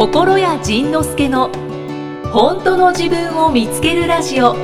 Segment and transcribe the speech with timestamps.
[0.00, 1.50] 心谷仁之助の
[2.32, 4.54] 本当の自分を見つけるラジオじゃ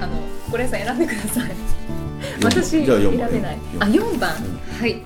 [0.00, 0.16] あ、あの、
[0.50, 1.50] これさん選んでください。
[2.42, 3.58] 私選べない。
[3.74, 4.30] 四あ、四番。
[4.30, 5.02] はい。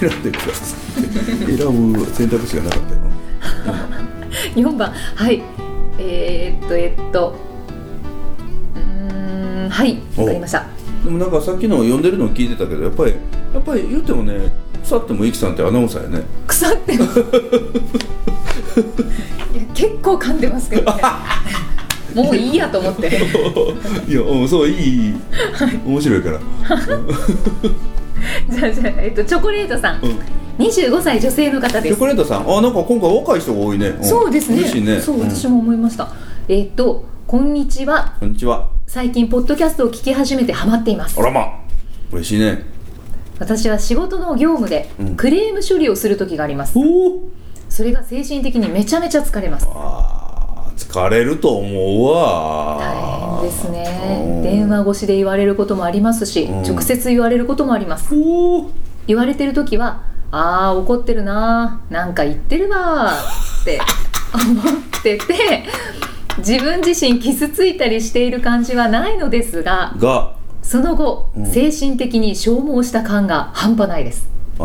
[0.00, 3.00] 選んでください選ぶ選択肢がなかったよ
[4.54, 4.92] 四番。
[5.14, 5.42] はい。
[5.98, 7.34] えー、っと、えっと。
[8.74, 9.98] うーん、はい。
[10.18, 10.66] おわかりました。
[11.06, 13.12] でもなんかさっきの読んでるの聞いてたけどやっぱり
[13.54, 14.52] やっぱり言ってもね
[14.82, 17.20] 腐ってもイキさんってアナウンサーやね腐ってます。
[17.20, 17.28] いや
[19.72, 21.02] 結構噛んでますけどね。
[22.12, 23.06] もういいやと思って。
[24.08, 25.14] いやうんそういいいい
[25.86, 26.40] 面白いから
[28.50, 30.00] じゃあ、じゃあ、えっと、チョコレートさん。
[30.02, 30.18] うん
[30.58, 31.98] 二十五歳女性の方ですチョ。
[31.98, 34.60] コレートさんあなんか今回若い人が多いねんそうですね。
[34.60, 36.08] 嬉しいねそう、ん私も思いました。
[36.48, 38.14] えっと、こんにちは。
[38.20, 38.70] こんにちは。
[38.86, 41.18] 最近ポッドキャストを聞き始めてハマっています。
[41.18, 41.60] あらま。
[42.12, 42.62] 嬉しいね。
[43.40, 45.16] 私は仕事の業務でうん。
[45.16, 47.30] クレーム処理をする時があります、おお
[47.68, 49.66] それが精神的にめちゃめちゃ疲れます。
[49.68, 52.78] あー疲れると思うわ。
[52.78, 54.22] 大変ですね。
[54.24, 54.42] うん。
[54.44, 56.62] 電話越しで言われることもありますしうん。
[56.62, 58.14] 直接言われることもあります。
[58.14, 58.70] おお
[59.08, 61.92] 言われてる時はあー怒ってるなー。
[61.92, 63.80] なんか言ってるわーって
[64.32, 65.64] 思ってて
[66.38, 70.36] 自分自身傷ついたりしている感じはないのですがが。
[70.62, 71.46] その後、うん。
[71.46, 74.28] 精神的に消耗した感が半端ないです。
[74.58, 74.62] あ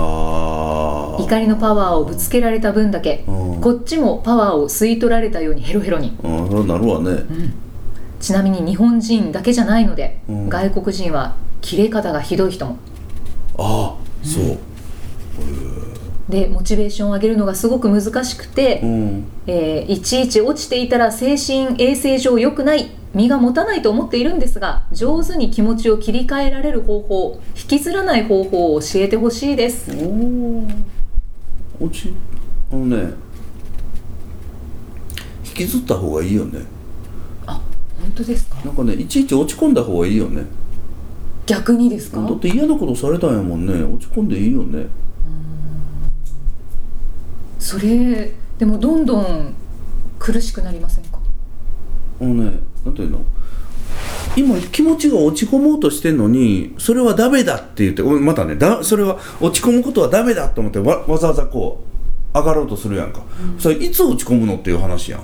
[1.19, 1.23] ー。
[1.23, 3.61] 怒りのパワーをぶつけられた分だけ、うん。
[3.61, 6.17] こっちもパワーを吸い取られたようにヘロヘロに。
[6.23, 7.23] うんそうなるわね。
[8.19, 10.49] ちなみに日本人だけじゃないので、うん。
[10.49, 12.77] 外国人は切れ方がひどい人も。
[13.57, 14.59] ああそう
[16.31, 19.25] でモチベーションを上げるのがすごく難しくて、うん。
[19.45, 29.91] えーいちいち落ちていたら精神衛生上良くない身が持たないと思っているんですが上手に気持ちを切り替えられる方法引きずらない方法を教えてほしいです。
[29.95, 30.67] おお
[31.81, 32.13] 落ち
[32.71, 33.13] あのね
[35.45, 36.61] 引きずった方がいいよね。
[37.45, 37.59] あ
[37.99, 38.61] 本当ですか？
[38.63, 40.45] なんかねいちいち落ち込んだ方がいいよね。
[41.45, 42.21] 逆にですか？
[42.21, 43.83] だって嫌なことされたんやもんね。
[43.83, 44.85] 落ち込んでいいよね
[47.61, 49.53] それでもどんどん
[50.17, 51.19] 苦しくなりませんか？
[52.19, 53.23] あのねなんていうの？
[54.35, 61.83] 今気持ちが落ち込もうとしてんのにそれはダメだって言ってまたねだそれは落ち込むことはダメだと思ってわわざわざこ
[62.33, 63.21] う上がろうとするやんか、
[63.59, 65.21] それいつ落ち込むのっていう話やん。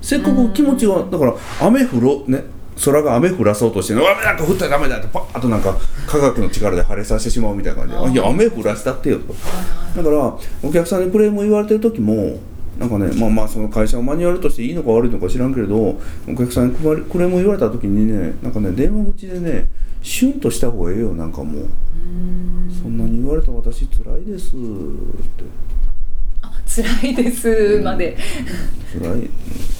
[0.00, 2.44] せっかく気持ちがだから雨降ろね
[2.84, 5.76] 空が雨降らそうとしてね雨なんか降ったらダメだってパッとなんか
[6.06, 7.94] 科学の力で晴れさせてしまうみたいな感じ。
[7.94, 9.34] であいや雨降らしたってよと。
[9.96, 12.38] だからお客さんにクレームを言われてる時も
[12.78, 19.68] なんかねまあまあその会社のマニュアルとしていいのか悪いのか知らんけれどお客さんにクレームを言われた時にねなんかね電話口でね
[20.02, 21.14] シュンとした方がええよ。
[21.14, 21.66] なんかもう。
[22.82, 25.44] そんなに言われたら私辛いですって
[26.40, 28.16] あ辛いですまで、
[28.92, 29.26] 辛いうん。
[29.26, 29.79] あのお客さ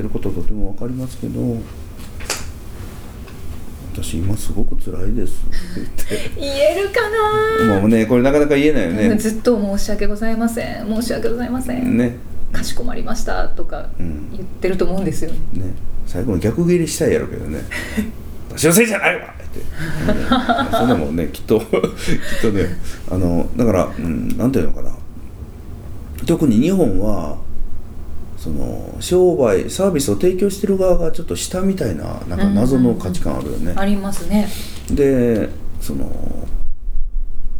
[0.00, 1.40] てることとても分かりますけど
[3.92, 6.40] 私今すごく辛いですって。
[6.40, 7.00] 言えるか
[7.58, 10.86] 言ってもうねこれなかなか言えないよな、ねずっと申し訳ございません。
[10.86, 12.16] 申し訳ございません、ね。
[12.52, 14.30] かしこまりましたとかうん。
[14.30, 15.32] 言ってると思うんですよ。
[15.32, 15.74] ね、ね
[16.06, 17.58] 最後に逆ギレしたいやろうけどね。
[18.56, 19.22] 私のせいじゃないわ!
[19.22, 19.64] って、ね、
[20.70, 21.66] そんなもんねきっときっ
[22.40, 22.66] とね。
[23.10, 24.92] あのだから、うん、なんていうのかな。
[26.26, 27.36] 特に日本は
[28.40, 34.48] その商売サービスを提供してる側がちょっと下みたいななんか謎の価値観あるよね、ありますね。
[34.90, 35.48] で
[35.80, 36.06] その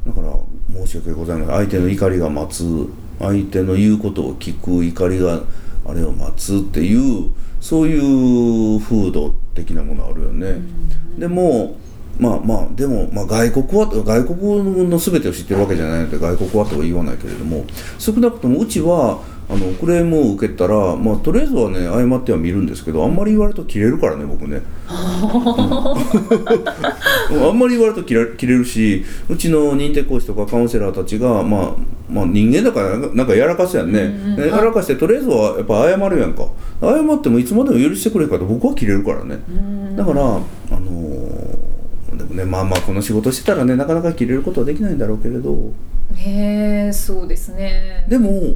[0.06, 0.34] だから
[0.72, 1.56] 申し訳ございません。
[1.56, 2.88] 相手の怒りが待つ。
[3.18, 5.42] 相手の言うことを聞く怒りが
[5.86, 7.30] あれを待つっていう
[7.60, 10.62] そういう風土的なものあるよね、
[11.18, 11.76] でも
[12.18, 17.66] まあまあでも、まあ、外国は外国の全てを知ってるわけじゃないので外国はとは言わないけれども
[17.98, 19.20] 少なくともうちは
[19.52, 24.62] あのクレームを受けたら、まあ、とりあえずはね謝っては見るんですけどあんまり言われると切れるからね僕ね。
[24.86, 24.94] あ
[27.50, 31.74] んまり言われると切れ切れるしうちの認定講師とかカウンセラーたちが、まあ、
[32.08, 36.46] まあ人間だからなんかやらかすやんね、でやらかしてとりあえずはやっぱ謝るやんか。
[36.80, 39.40] 謝ってもいつまでも許してくれるから僕は切れるからね。
[39.96, 41.70] だからあのー
[42.16, 45.72] でもねまあまあこの仕事してたらねなかなか切れることはできないんだろうけれど。
[46.14, 48.04] へえそうですね。
[48.08, 48.54] でも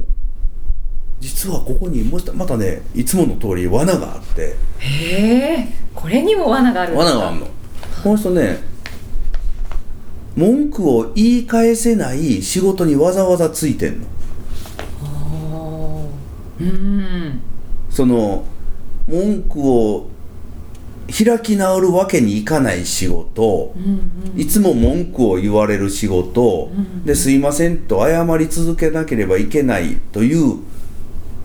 [1.19, 4.55] 実はここにもしまたねいつもの通り罠があって。
[4.79, 7.47] へえこれにも罠があるんですか罠があるの。
[8.03, 8.59] この人ね
[10.35, 14.07] 文句を言い返せない仕事にわざわざついてんの。
[15.03, 16.63] あー。
[16.63, 17.41] うん。
[17.89, 18.43] その
[19.07, 20.09] 文句を
[21.07, 23.73] 開き直るわけにいかない仕事、
[24.35, 26.71] いつも文句を言われる仕事、
[27.05, 30.57] ですいませんと謝り続けなければいけないという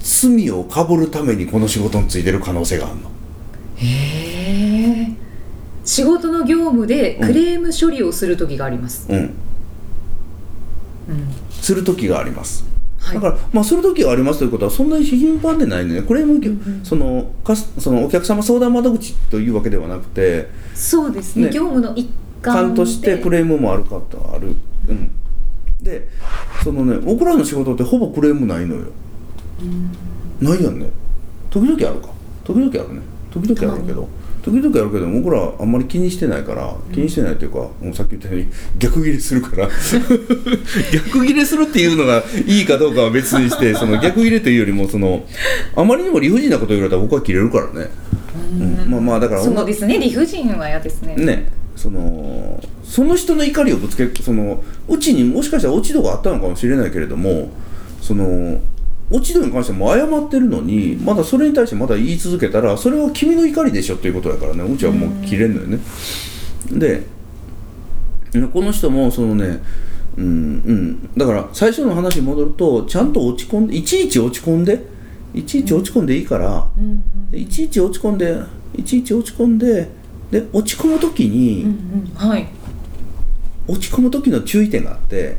[0.00, 3.02] 罪をかぶるためにこの仕事についてる可能性があるの。
[3.76, 3.87] へ
[5.06, 5.08] え
[5.85, 9.17] 仕事の業務でクレーム処理をする時があります、うん。
[9.17, 9.35] うん。
[11.50, 12.64] する時があります。
[12.99, 13.14] はい。
[13.14, 16.03] だから、まあ、する時がありますということはそんなに頻繁でないのね。
[16.03, 21.46] クレーム、そのかすそのお客様相談窓口というわけではなくてそうですね。
[21.46, 21.50] ね。
[21.50, 22.11] 業務の一
[22.43, 24.56] 環としてクレームもあるかとある、
[24.88, 25.11] うん、
[25.82, 26.08] で
[26.64, 28.85] そのね僕らの仕事ってほぼクレームないのよ、
[30.40, 30.90] ないやんね。
[31.50, 32.08] 時々あるか。
[32.44, 33.00] 時々あるね。
[33.30, 34.08] 時々あるけど。
[34.42, 38.46] 時々あるけど僕らあんまり気にしてないから気にしてないというか、もうさっき言ったように
[38.78, 39.68] 逆ギレするから。
[40.92, 45.24] 逆ギレするっていうのがいいかどうかは別にしてその逆ギレというよりもその
[45.76, 47.90] あまりにも理不尽なこと言われたら僕は切れるからね、
[48.58, 48.90] うん。
[48.90, 51.16] まあまあだからそうですね理不尽は嫌ですね。
[51.16, 51.52] ね。
[51.76, 57.50] そのその人の怒りをぶつけそのうちにもしかしたら落ち度があったのかもしれないけれども
[58.00, 58.58] その
[59.10, 64.62] 落ち度に関しても謝ってるのにまだそれに対してまだ言い続けたらそれは君の怒りでしょっていうことやからね。
[64.62, 65.78] うちはもう切れんのよね。
[66.72, 67.02] で
[68.52, 69.60] この人もそのね
[70.16, 70.28] うんう
[70.72, 71.10] ん。
[71.16, 74.84] だから最初の話に戻るとちゃんと落ち込んでいちいち落ち込んで
[75.34, 76.68] いちいち落ち込んでいいから、
[77.30, 78.36] でいちいち落ち込んで
[78.76, 79.88] いちいち落ち込んで
[80.30, 81.66] で落ち込む時に、
[82.14, 82.48] はい。
[83.68, 85.36] 落ち込む時の注意点があって、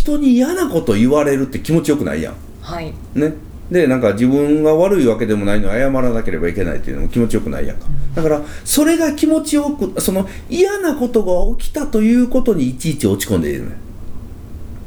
[0.00, 2.34] 人に嫌なこと言われるって気持ちよくないやん。
[2.62, 2.92] はい。
[3.14, 3.34] ね。
[3.70, 7.86] でなんか自分が悪いわけでもないのに謝らなければいけないっていうのも気持ちよくないやんか、
[8.16, 13.76] だからそれが気持ちよくその嫌なことが起きたということにいちいち落ち込んでいるね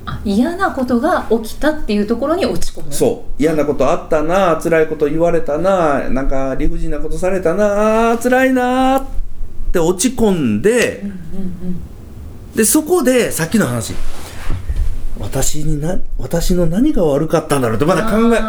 [0.05, 2.91] あ嫌なことが起きたっていうところに落ち込む。
[2.91, 3.41] そう。
[3.41, 9.05] 嫌なことあったな辛いこと言われたななんか理不尽なことされたな辛いなっ
[9.71, 11.03] て落ち込んで、
[12.53, 13.93] でそこでさっきの話
[15.23, 18.39] 私にな私の何が悪かったんだろうってまだ考え、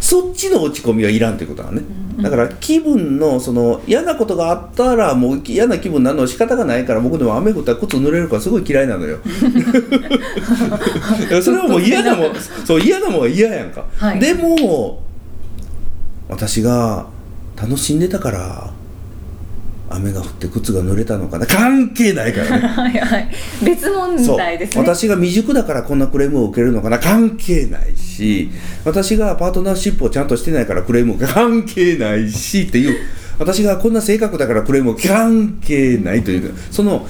[0.00, 1.82] そっちの落ち込みはいらんっていうことだね、
[2.20, 9.18] だから気分のその嫌なことがあったらもう嫌な気分になるのは仕方がないから僕でも雨降ったら靴濡れるからすごい嫌いなのよ。
[11.42, 12.34] それはもう嫌なもん
[12.64, 14.20] そう嫌なもんは嫌やんか、はい。
[14.20, 15.02] でも
[16.28, 17.06] 私が
[17.56, 18.72] 楽しんでたから
[19.92, 21.46] 雨が降って靴が濡れたのかな。
[21.46, 22.66] 関係ないからね。
[22.68, 23.28] はいはい。
[23.64, 24.80] 別問題ですね。
[24.80, 27.00] 私が未熟だからこんなクレームを受けるのかな。
[27.00, 28.50] 関係ないし。
[28.84, 32.96] 私がパートナーシップをちゃんとしてないからクレーム関係ないしっていう。
[33.40, 36.54] 私がこんな性格だからクレームを関係ないという。
[36.70, 37.06] その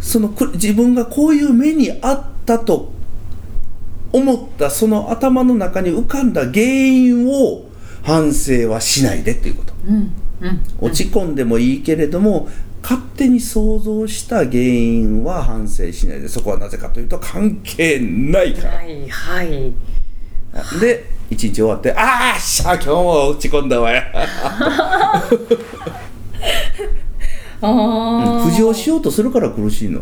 [0.00, 2.92] そのく自分がこういう目にあったと
[4.12, 7.64] 思ったその頭の中に浮かんだ原因を
[8.02, 9.72] 反省はしないでっていうこと。
[9.88, 10.12] うんうん
[10.80, 12.48] 落ち込んでもいいけれども
[12.82, 18.74] 勝手に想像した原因は反省しないでそこはなぜかというと関係ないから。
[18.76, 19.72] はいはい。
[20.80, 23.92] で一日終わって「ああしゃ今日も落ち込んだわ。
[23.92, 24.02] よ」
[27.60, 30.00] ああ浮上しようとするから苦しいの。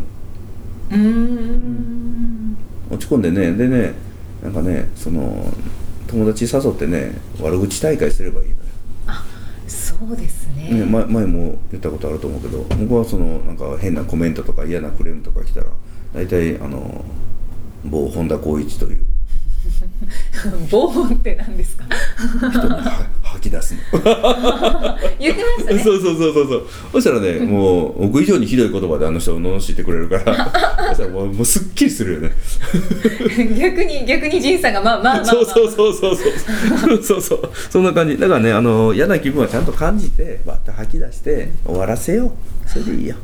[0.91, 2.57] うーん。
[2.89, 3.93] 落ち込んでねでね
[4.41, 5.53] なんかねその
[6.07, 7.11] 友達誘ってね
[7.41, 8.51] 悪口大会すればいいの。
[8.51, 8.57] よ
[9.67, 10.69] そうですね。
[10.71, 15.67] ね、前前も言ったことあると思うけど僕はそのなんか変なコメントとか嫌なクレームとか来たら
[16.13, 17.03] 大体あの
[17.85, 19.05] 某本田光一という。
[20.71, 21.85] ボーンって何ですか？
[22.49, 23.79] 人には吐き出すの。
[25.19, 25.83] 言ってましたね。
[25.83, 26.67] そうそうそうそうそう。
[26.93, 30.35] そしたらね もう僕以上にひどい言葉であの人を罵ってくれるから。
[30.89, 32.31] そしたらもうもうすっきりするよね。
[33.59, 37.21] 逆に逆に仁さんがまあまあまあ、まあ、そうそうそうそうそうそう。
[37.21, 38.17] そうそんな感じ。
[38.17, 42.69] だからねあの嫌な気分はちゃんと感じてバッと吐き出して終わらせよう。
[42.69, 43.15] それでいいよ。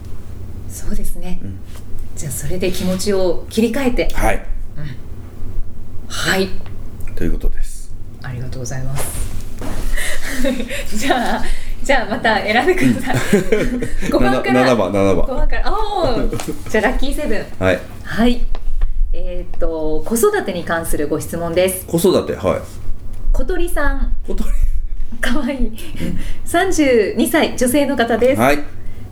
[0.69, 1.39] そうですね、
[2.15, 4.09] じゃあそれで気持ちを切り替えて。
[4.13, 4.43] はい。
[6.07, 6.49] はい。
[7.15, 7.93] ということです。
[8.23, 9.42] ありがとうございます
[10.95, 11.43] じゃあ
[11.83, 13.15] じゃあまた選んでください。
[14.09, 14.73] 5番から。
[14.73, 15.73] 7番7 5番番から。
[15.73, 16.27] おお
[16.69, 17.65] じゃあラッキーセブン。
[17.65, 17.79] はい。
[18.03, 18.41] はい。
[19.11, 21.85] えーっと子育てに関するご質問です。
[21.85, 22.61] 子育てはい。
[23.33, 24.15] 小鳥さん。
[24.25, 24.45] こと
[25.19, 25.55] かわい。
[25.65, 25.71] い
[26.45, 28.59] 32歳女性の方です、はい。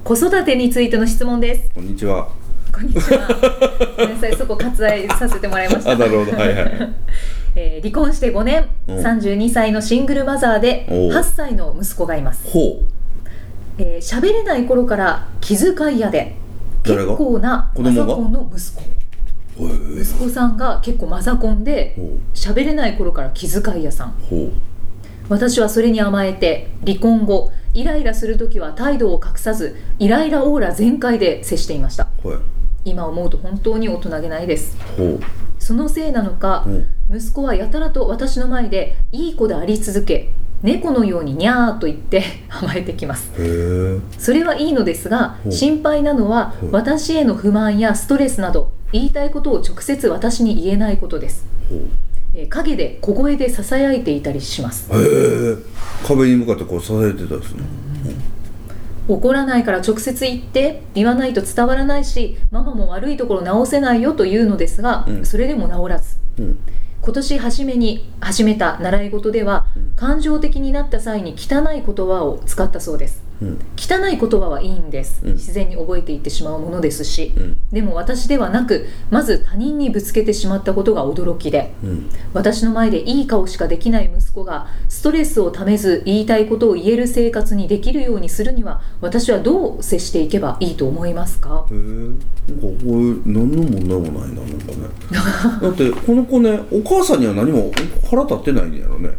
[0.04, 1.70] 子育てについての質問です。
[1.76, 2.28] こんにちは
[2.74, 3.28] こんにちは。
[3.98, 4.36] ごめんなさい。
[4.36, 5.92] そこ割愛させてもらいました。
[5.92, 6.38] あなるほど。
[6.38, 6.94] はいはい。
[7.56, 8.98] えー離婚して5年、うん。
[9.00, 11.12] 32歳のシングルマザーでおう。
[11.12, 12.50] 8歳の息子がいます。
[12.50, 12.80] ほ
[13.78, 16.36] えー喋、れない頃から気遣い屋で
[16.84, 17.12] 誰が？
[17.12, 18.02] 結構な子供が？
[18.04, 18.82] マザコンの息子。
[20.02, 24.14] 息子さんが結構マザコンでほ喋れない頃から気遣い屋さん。
[25.30, 32.08] 私はそれに甘えて離婚後イライラする時は態度を隠さずイライラオーラ全開で接していました。
[32.24, 32.38] はい
[32.86, 34.78] 今思うと本当に大人げないです。
[34.98, 35.20] ほ
[35.60, 36.70] そのせいなのかう、
[37.12, 37.16] う。
[37.16, 40.34] ん、息子はやたらと私の前でいい子であり続け
[40.64, 43.32] 猫のようにニャーと言って 甘えてきます。
[44.18, 51.46] それはいいのですが心配なのは私への不満やストレスなど言いたいことを直接私に言えないことです。
[51.70, 51.80] ほう。
[52.34, 54.90] えー陰で小声でささやいていたりします。
[56.08, 57.64] 壁に向かってこう支えてたりする
[59.14, 65.26] 怒らないから直接言って言わないと伝わらないしママも悪いところ直せないよというのですが、うん。
[65.26, 66.18] それでも治らず。
[66.40, 66.60] うん。
[67.02, 69.94] 今年初めに始めた習い事では、うん。
[69.96, 73.60] 感情的になった際に汚い言葉を使ったそうですうん。
[73.76, 75.34] 汚い言葉はいいんです、うん。
[75.34, 77.58] 自然に覚えていってしまうものですし、うん。
[77.72, 81.74] でも私ではなくまず他人にぶつけてしまったことが驚きで。
[81.84, 82.10] うん。
[82.34, 91.66] 私の前でいい顔しかできない息子がストレスをためず言いたいことを言える生活にできるようにするには私はどう接していけばいいと思いますか？
[91.72, 92.18] へえなん。
[92.18, 92.22] か
[92.62, 95.62] これ何の問題もないななんかね。
[95.62, 97.72] だってこの子ねお母さんには何も
[98.10, 99.10] 腹立ってないんやろね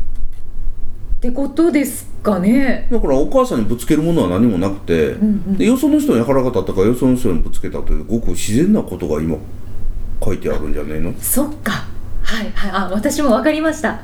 [1.23, 2.89] ってことですかね。
[2.91, 5.57] だからお母さんにぶつけるものは何もなくて、うんうん。
[5.57, 9.37] でよその人に腹が立ったからよその人にぶつけたというごく自然なことが今
[10.21, 11.15] 書いてあるんじゃねえの？
[11.21, 11.85] そっか。
[12.23, 12.71] はいはい。
[12.73, 14.01] あ私も分かりました。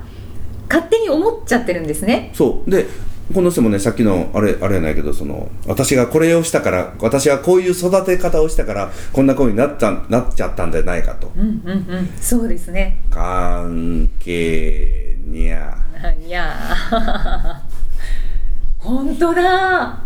[0.68, 2.30] 勝手に思っちゃってるんですね。
[2.34, 2.70] そう。
[2.70, 2.86] で
[3.34, 11.30] この人もねさっきのあれあれやないけどその私がこれをしたから私はこういう育て方をしたからこんな子になったなっちゃったんじゃないかと。
[11.36, 13.02] うんうんうんそうですね。
[13.10, 15.76] 関係にゃ。
[16.26, 17.68] いやー。
[18.78, 20.02] 本当だ。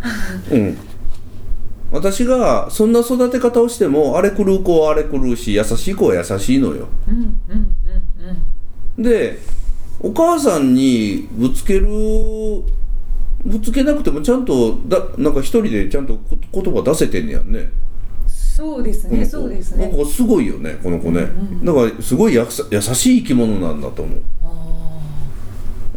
[0.50, 0.78] うん。
[1.92, 6.88] 私がそんな育て方をしてもあれ狂う子はあれ狂うし優しい子は優しいのよ。
[7.06, 9.02] うんうんうんうん。
[9.02, 9.38] で
[10.00, 11.86] お母さんにぶつける
[13.44, 17.70] ぶつけなくてもちゃんとだなんか一人でちゃんとこ言葉出せてんねやんね。
[18.28, 19.88] そうですねそうですね。
[19.88, 24.20] なんかすごいよねこの子ね、うんだからすごいやさ優しい生き物なんだと思う。
[24.42, 24.98] あ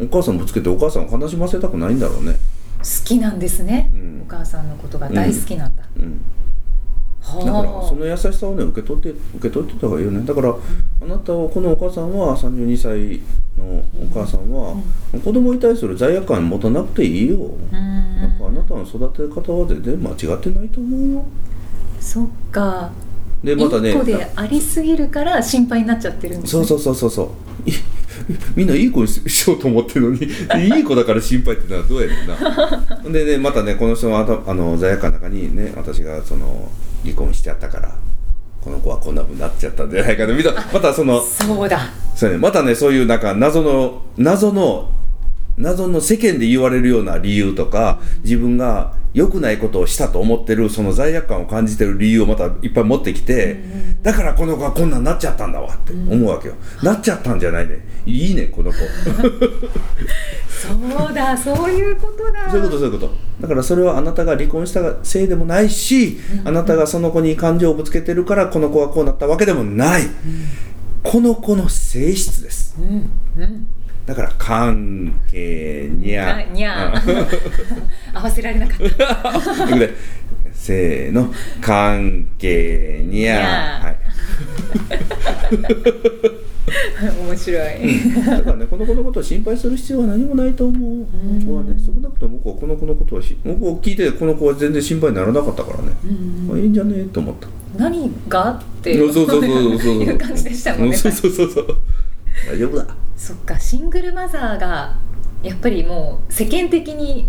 [0.00, 2.32] お母さんぶつけてお母さんを悲しませたくないんだろうね。
[2.32, 4.22] ー好きなんですね、うん。
[4.22, 6.02] お母さんのことが大好きなんだ、うん。
[6.02, 6.08] は
[7.26, 10.24] だからその優しさをね受け取って受け取ってた方がいいよね。
[10.24, 13.20] だからあなたはこのお母さんは32歳
[13.58, 14.76] のお母さんは、
[15.24, 17.72] 子供に対する罪悪感持たなくていいよ、うん。
[17.72, 21.24] なんかあなたの育て方は全然間違ってないと思うよ。
[22.00, 22.92] そっか。
[23.42, 27.34] でまたねでありすぎるから心配になっちゃってるんです、ね、そうそうそうそうそ
[27.66, 27.70] う。
[27.70, 27.72] い
[28.56, 30.22] みんないい子にししようと思ってるのに
[30.76, 33.12] いい子だから心配ってのはどうやねんな。
[33.12, 36.70] でねまたねこの人のあの罪悪感の中にね私がその
[37.06, 37.94] 離婚しちゃったから
[38.60, 40.66] この子はこんなふうになっちゃったんじゃないかなみたいな。
[40.72, 41.88] またそのそうだ。
[42.16, 44.90] そうねまたねそういうなんか謎の謎の
[45.56, 53.58] 謎の世間で言われるような理由とか自分が良くないことをしたと思ってるその罪悪感を感じてる理由をまたいっぱい持ってきて、
[54.02, 57.78] だからこの子はこんなんなっちゃったんだわって思うわけよ、なっちゃったんじゃないね。
[58.04, 58.76] いいねこの子。
[60.52, 62.50] そうだそういうことだ。
[62.50, 63.14] そういうことそういうこと。
[63.40, 70.02] だからそれはあなたが離婚したせいでもないし、あなたがその子に感情をぶつけてるからこの子はこうなったわけでもない、
[71.02, 72.76] この子の性質です。
[72.78, 73.66] うんうん
[74.06, 77.26] だから関係にゃあにゃー。
[78.14, 79.32] 合わせられなかった。
[80.52, 81.32] せーの。
[81.60, 83.96] 関係にゃはい。
[87.20, 87.60] 面白い。
[88.26, 91.06] だからねこの子のことを心配する必要は何もないと思う。
[91.44, 95.90] 僕はね少なくとも僕はこの子のことはし僕を聞いてこの子は全然心配にならなかったからね、
[96.48, 96.94] まあいいんじゃね？
[96.98, 97.48] えと思った。
[97.76, 98.52] 何が？
[98.52, 100.96] っていう感じでしたもんね。
[100.96, 101.76] そうそうそうそう
[102.46, 102.86] 大丈夫だ。
[103.16, 104.96] そっかシングルマザーが
[105.42, 107.28] やっぱりもう世間的に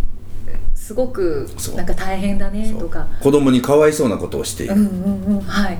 [0.75, 3.07] すごくなんか大変だねとか。
[3.21, 5.77] 子供にかわいそうなことをしている、うんうんうんはい。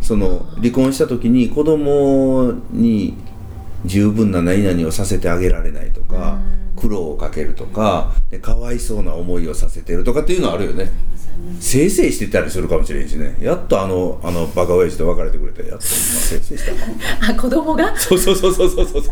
[0.00, 3.14] その離婚した時に子供に
[3.84, 6.58] 十分な何々をさせてあげられないとかうん。
[6.78, 10.90] 苦労をかけるとかでかわいそうな思いをさせてるとかっていうのはあるよね
[11.60, 13.36] せいせいしてたりするかもしれんしね。
[13.40, 17.96] やっとあのあのバカ親父と別れてくれてやっと今せいせいしたあ子供が？
[17.96, 19.04] そうそうそうそうそうそう。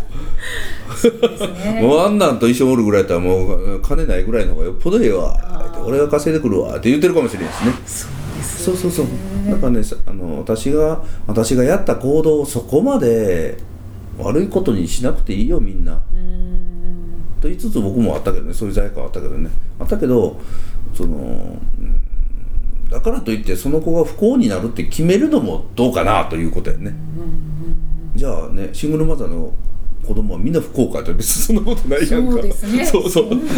[1.65, 1.81] ね。
[1.83, 5.83] もうあんなんと一緒におるぐらいだったらもう金ないぐらいの方がよっぽどええわ。
[5.85, 6.77] 俺が稼いでくるわ。
[6.77, 7.73] って言ってるかもしれんしね。
[7.87, 9.07] そうですそうそうそう。
[9.51, 13.59] だからねさあの私が私がやった行動をそこまで
[14.19, 16.01] 悪いことにしなくていいよみんな。
[17.41, 18.55] と言いつつ僕もあったけどね。
[18.55, 19.51] そういう罪悪感はあったけどね。
[19.81, 20.41] あったけど
[20.95, 21.21] そのう
[21.83, 22.01] ん
[22.91, 26.95] だからといってその子が不幸になるって決めるのもどうかなということやね。
[28.15, 29.53] じゃあねシングルマザーの
[30.07, 32.33] 子供はみんな不幸かって別にそんなことないやんか。
[32.35, 32.87] そうですね。
[32.87, 33.05] そう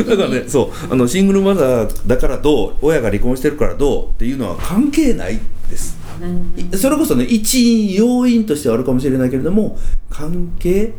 [0.08, 0.92] だからねそう。
[0.92, 5.38] あのシングルマザーだからどう親が離婚してるからどうっていうのは関係ない
[5.70, 5.98] です。
[6.56, 9.78] いそれこそね一因要因としてはあるかもしれないけれども
[10.10, 10.94] 関係？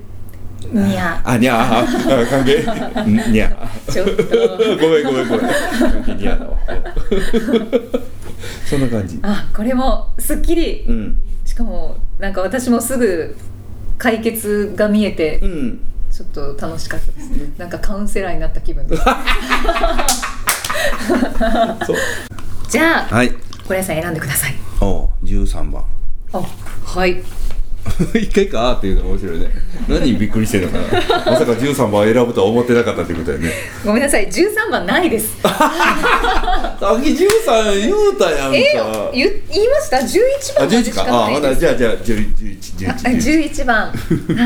[0.72, 1.86] にゃあにゃああ
[2.30, 2.62] 関係？
[3.10, 4.24] んにゃちょっと。
[4.80, 6.18] ごめんごめんごめん。
[6.18, 6.58] にゃだわ
[8.66, 9.20] そんな感じ。
[9.22, 11.18] あこれもすっきりうん。
[11.46, 13.36] しかもなんか私もすぐ
[13.98, 15.80] 解決が見えてうん。
[16.12, 17.52] ちょっと楽しかったですね。
[17.58, 18.98] なんかカウンセラーになった気分で。
[19.00, 19.04] す
[22.70, 23.30] じゃあはい。
[23.30, 24.56] 小林さん選んでください。
[24.82, 25.84] おう13番。
[26.34, 26.42] あ
[26.86, 27.24] はい
[28.16, 29.52] 一回かーっていうのが面白いね。
[29.88, 31.18] 何にびっくりしてるのかな。
[31.32, 33.52] まさか13番選ぶとは思ってなかったってことだよね。
[33.86, 34.28] ごめんなさい。
[34.28, 35.38] 13番ないです。
[35.42, 38.58] さっき13言うたやんか。
[38.58, 40.20] えー、言言いました？11
[40.58, 43.92] あ番まで11しかかあまだじゃあじゃあ11 11あ11 11 11番。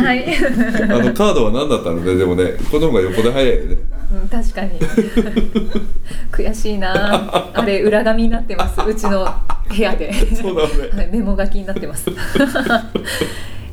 [0.03, 2.15] はい、 あのカードは何だったのね？
[2.15, 3.77] でもねこの方が横で早いよね
[4.13, 4.79] うん、確かに。
[6.31, 7.49] 悔しいな。
[7.53, 8.79] あれ裏紙になってます。
[8.81, 9.27] うちの
[9.67, 10.13] 部屋で。
[10.35, 10.89] そうだね。
[10.95, 12.09] はい、メモ書きになってます。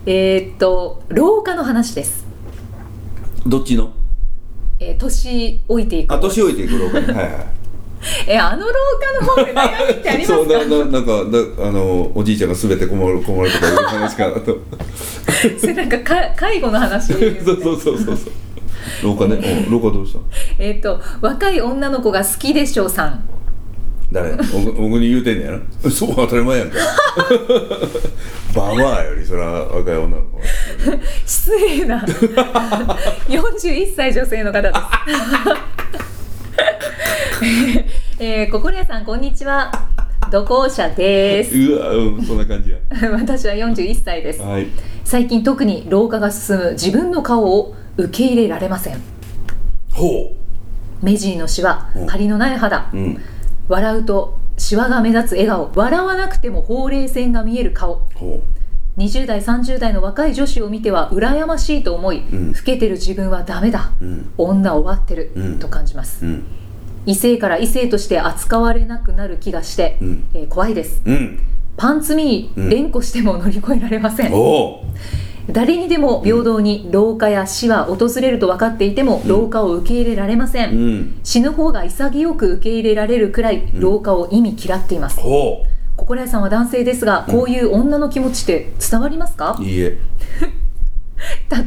[0.07, 2.25] えーっと廊下の話です、
[3.47, 3.93] どっちの？
[4.79, 7.01] えー年老いていくあ年老いていく廊下。
[7.01, 7.47] にはいはい。
[8.27, 8.73] えあの廊
[9.19, 11.13] 下の方で悩みってありますそうかなななんか
[11.61, 14.57] なあのおじいちゃんが全て困る困るとかいう話かなと。
[15.61, 18.33] それなんかか介護の話そうそうそうそうそう
[19.03, 19.65] 廊下ね。
[19.69, 20.19] お廊下どうした？
[20.59, 23.25] えーっと若い女の子が好きでしょうさん。
[24.13, 24.33] 誰？
[24.33, 24.37] お
[24.73, 25.61] 僕に言うてんねやろ？
[25.91, 26.77] そう当たり前やんか。
[28.55, 30.43] ババアよりそら若い女の子は。
[31.25, 32.01] 失礼な。
[33.29, 34.81] 41歳女性の方です。
[38.19, 39.71] えー、心屋さんこんにちは。
[40.31, 41.57] 土工者です。
[41.57, 42.79] うわうんそんな感じや。
[43.13, 44.41] 私は41歳です。
[44.43, 44.67] はい。
[45.05, 49.01] 最近特に老化が進む自分の顔を受け入れられません。
[49.93, 50.35] ほ
[51.03, 52.07] 目尻のシワうん。
[52.07, 52.91] 張りのない肌。
[52.93, 53.19] ううん。
[53.69, 55.73] 笑うとシワが目立つ笑顔。
[55.75, 58.07] 笑わなくてもほうれい線が見える顔。
[58.15, 58.43] ほ
[58.99, 62.53] 20代30代の若い女子を見ては羨ましいと思い、うん。
[62.53, 64.31] 老けてる自分はダメだ、ううん。
[64.37, 65.59] 女終わってる、うん。
[65.59, 66.45] と感じます、うん。
[67.07, 70.25] 異性から異性として扱われなくなる気がして、うん。
[70.35, 71.01] えー怖いです。
[71.07, 71.41] うん。
[71.77, 72.67] パンツミうん。
[72.67, 74.33] ー連呼しても乗り越えられません、
[75.53, 79.29] 誰にでも平等に老化や死は訪れると分かっていてもうん。
[79.29, 81.21] 老化を受け入れられません、うん。
[81.23, 83.81] 死ぬ方が潔く受け入れられるくらいん。
[83.81, 85.65] 老化を意味嫌っています、ほ
[85.97, 89.57] 心屋さんは男性ですがこういう女の気持ちって伝わりますか？
[89.59, 89.99] ういいえ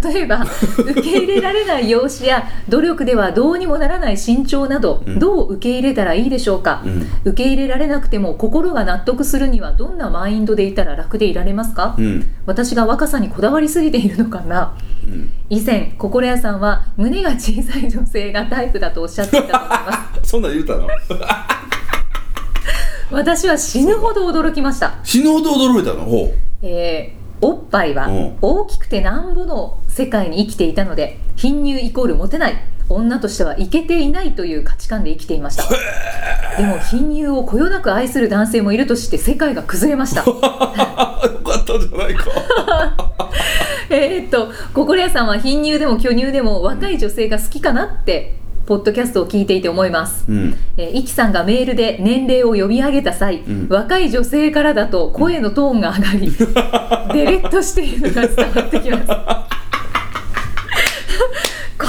[0.04, 0.46] 例えば
[0.78, 5.20] 受け入れられない容姿や努力ではどうにもならない身長など、うん。
[5.20, 7.08] どう受け入れたらいいでしょうか、うん。
[7.24, 12.28] 受け入れられなくても心が納得するにはどんなマインドでいたら楽でいられますか、うん。
[12.46, 14.76] 私が若さにこだわりすぎているのかな？
[15.06, 15.32] うん。
[15.50, 20.30] 以前心屋さんは胸が小さい女性がタイプだとおっしゃっていたと思います。
[20.32, 20.88] そんなん言うたの？
[23.12, 26.06] 私は死ぬほど驚きました、死ぬほど驚いたの？
[26.06, 28.38] ほえーおっぱいはうん。
[28.42, 32.56] 大きくてなんぼの世界に生きていたので貧乳イコールモテない。
[32.90, 35.64] 女としてはイケていないという価値観で生きていました。
[36.58, 40.24] でも貧乳をこよなく愛する男性もいるとして世界が崩れました。
[40.24, 40.84] うよか
[41.62, 42.30] ったじゃないか。
[43.90, 50.26] えーっと心屋さんは貧乳でも巨乳でも若い女性が好きかなってポッドキャストを聞いていて思います。
[50.30, 50.56] うん。
[50.78, 53.68] えー、イキさんがメールで年齢を呼び上げた際、ん。
[53.70, 56.32] 若い女性からだと声のトーンが上がり、
[57.14, 59.08] デレッとしているのが伝わってきます。
[59.08, 59.14] こ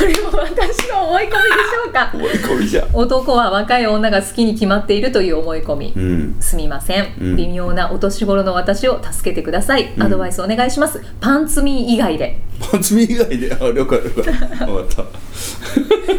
[0.05, 2.11] れも私の思い込みでしょうか。
[2.15, 2.87] 思い込みじゃ。
[2.93, 6.37] 男は若い女が好きに決まっているという思い込み、うん。
[6.41, 7.37] すみません、うん。
[7.37, 10.03] 微妙なお年頃の私を助けてください、ん。
[10.03, 11.01] アドバイスお願いします。
[11.21, 12.41] パンツミー以外で。
[12.61, 13.53] パンツミ以外で？
[13.53, 14.23] あ了解了解。
[14.67, 15.07] 分 かっ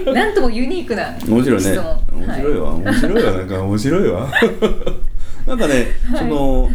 [0.06, 0.12] た。
[0.12, 1.71] なんともユニークな面白いね。
[1.71, 2.00] 質問。
[2.12, 3.32] 面白いわ、面白いわ。
[3.32, 4.32] なんか面白いわ。
[5.48, 6.69] なんかね、その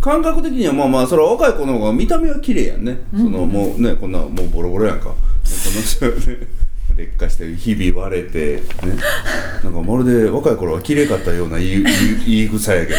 [0.00, 5.10] 感覚的にはまあまあそれは若い子の方が見た目は綺麗やんね、そのもうねこんなもうボロボロやんか。
[5.10, 5.20] もうこ
[5.74, 6.38] の人ね
[6.96, 8.62] 劣化して日々割れてね。
[9.64, 11.84] なんかまるで若い頃は綺麗かったような言い
[12.26, 12.98] 言い草やけど。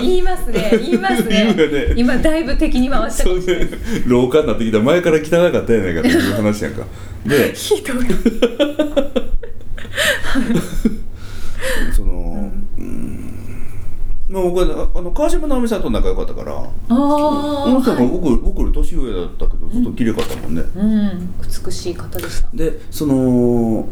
[0.00, 1.52] 言いますね言いますね。
[1.54, 1.94] ね。
[1.96, 3.68] 今だいぶ敵に回したそうね。
[4.06, 6.84] 廊下になってきたら前から汚かったやないかっていう話やんか。
[7.26, 7.96] で ひどい。
[11.94, 12.35] そのうん
[14.36, 22.48] まあ僕はあの川島直美さんと仲良かったからああの人あ、が僕僕より年上だったけどずっと綺麗かったもんね、うん、美しい方でした。
[22.52, 23.88] でその、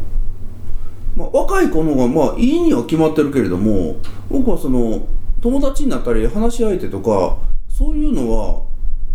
[1.15, 3.95] まあ、若い子の方がまあいいには決まってるけれども
[4.29, 5.07] 僕はその
[5.41, 8.61] 友達になったり話し相手とかそういうのは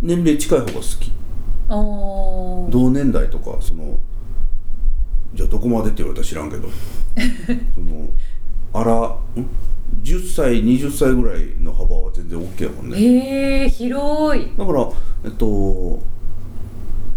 [0.01, 1.11] 年齢近い方が好き。
[1.69, 3.97] 同年代とかその
[5.33, 6.67] じゃあどこまでって言われたら知らんけど。
[7.73, 8.09] その
[8.73, 8.93] あら
[9.41, 9.47] ん？
[10.03, 12.97] 10歳20歳ぐらいの幅は全然 OK やもんね。
[12.97, 14.51] へえ広い。
[14.57, 14.89] だから
[15.25, 15.99] えっと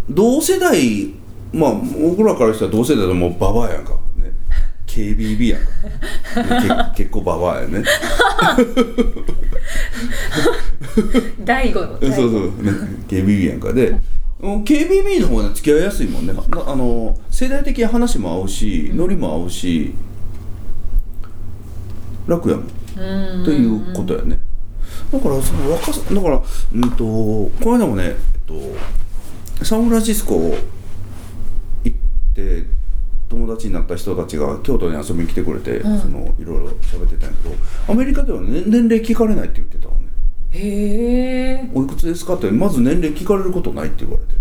[0.09, 1.13] 同世代
[1.53, 3.93] まあ僕らからしたら同世代でもうババアやんか。
[4.17, 4.31] ね。
[4.85, 7.83] KBB やんか、 結構ババアやね。
[11.43, 12.31] 第五の そうそう。
[12.63, 12.71] ね
[13.07, 13.73] KBB やんか。
[13.73, 13.95] で
[14.41, 16.33] KBB の方が付き合いやすいもんね。
[16.33, 19.93] なあの世代的に話も合うしノリも合うし
[22.27, 22.65] 楽やもん。
[22.97, 24.39] うんということやね。
[25.11, 26.41] だからその若さだから
[26.73, 30.55] うんとこの間もね、えっと、サンフランシスコ
[31.83, 31.97] 行っ
[32.33, 32.65] て
[33.29, 35.99] 友達になった人たちが京都に遊びに来てくれて、うん。
[35.99, 37.55] そのいろいろ喋ってたんやけど
[37.91, 40.07] アメリカでは、ね、年齢聞かれないって言ってたのね。
[40.51, 44.35] へえおいくつですかってまず年齢聞かれることないって言われてて。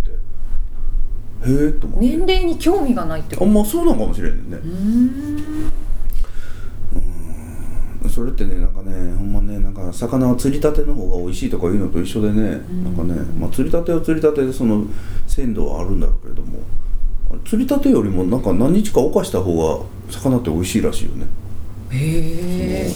[1.47, 3.47] へえと思って、年齢に興味がないってこと？
[3.47, 4.57] あんまあそうなんかもしれんね。
[4.57, 5.73] うーん
[8.15, 14.85] それってねなんかねほんまねなんか魚は釣りたての方が美味しいとかいうのと一緒でね、なんかね、まあ、釣りたては釣りたてでその
[15.27, 16.61] 鮮度はあるんだろうけれども
[17.45, 21.27] 釣りたてよりもなんか何日かおかした方が魚って美味しいらしいよね。
[21.91, 22.93] へえ。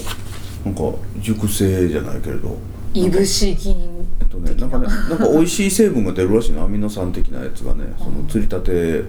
[0.63, 0.81] なんか
[1.19, 2.57] 熟成じゃないけれど。
[2.93, 4.07] いぶし銀。
[4.21, 6.63] えっとねなんかねなんか美味しい成分が出るらしいの。
[6.63, 9.03] アミノ酸的なやつがねその釣りたてよ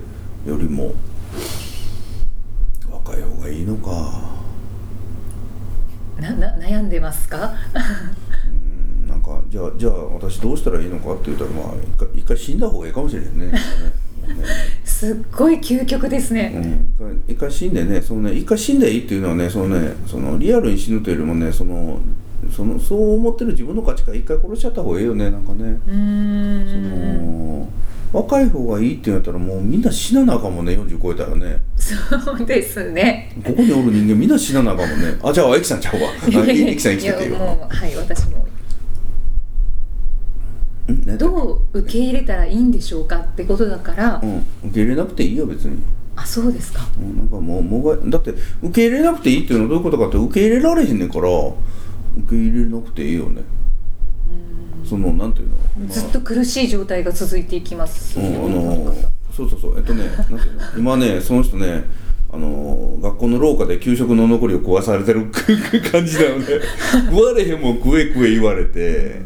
[0.47, 0.93] りも
[2.91, 4.41] 若い方がいいのか
[6.21, 7.55] なな悩んでますか？
[8.47, 13.47] うんなんかじゃあじゃあ私どうしたらいいのかって言ったらまあ一回一回死んだ方がいいかもしれなんかね。
[13.47, 13.59] ね
[14.85, 16.95] すっごい究極ですうね、ん、
[17.27, 21.99] 一回死んでねそのね一回死んでいいっていうのはねそのねそのリアルに死ぬというよりもねその
[22.55, 27.59] そのそう思ってる自分の価値観一回殺しちゃった方がいいよねなんかね、そん。
[27.61, 27.69] の
[28.13, 31.61] 若い方がいいって言うんやったらもうみんな死ななあかんもんね40超えたらね
[32.25, 33.33] そうですね。
[33.45, 35.19] ここにおる人間みんな死ななあかんもんね。
[35.23, 36.11] あじゃあエキさんちゃうわ。
[36.11, 38.47] あエキさん生きてていいやよもうはい私も。
[41.17, 44.39] どう受け入れたらいいんでしょうかってことだから、うん。
[44.65, 45.83] 受け入れなくていいよ別に。
[46.17, 46.87] あそうですか。
[46.99, 51.55] うんなんかもうもうがだって受け入れなくていいっていうのはどういうことかって受け入れられへんねんから受
[52.29, 53.43] け入れなくていいよね。
[54.85, 58.95] そのなんていうの、まあずっと苦しい状態が続いていきますうん、あの
[59.33, 59.79] そうそうそう。
[59.79, 60.63] えっとねなんていうの？
[60.79, 61.85] 今ねその人ね
[62.33, 65.31] あの学校の廊下で給食の残りを食わされてる
[65.91, 66.47] 感じだよね。
[67.11, 69.23] 食われへんもん食え食え言われて。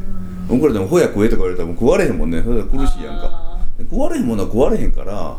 [0.47, 2.43] 僕らでもほや食えとか言われたらもう食われへんもんね。
[2.43, 3.31] それは苦しいやんか。
[3.31, 5.37] あ食われへんものは食われへんから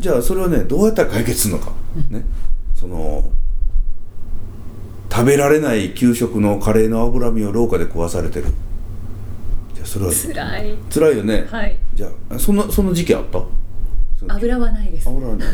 [0.00, 1.72] じゃあそれはねどうやったら解決するのか、
[2.10, 2.24] ね。
[2.74, 3.30] その
[5.12, 8.46] 食べられない給食のカレーの脂身を廊下で食わされてる。
[9.74, 10.76] じゃあそれはー辛い。
[10.92, 11.78] 辛いよね、はい。
[11.94, 13.40] じゃあそんなその時期あった？
[14.26, 15.08] 油はないです。
[15.08, 15.48] 油ない